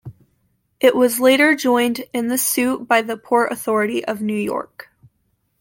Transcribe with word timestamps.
It 0.79 0.95
was 0.95 1.19
later 1.19 1.53
joined 1.53 2.05
in 2.11 2.27
the 2.27 2.37
suit 2.39 2.87
by 2.87 3.03
the 3.03 3.15
Port 3.15 3.51
Authority 3.51 4.03
of 4.03 4.19
New 4.19 4.33
York. 4.33 4.89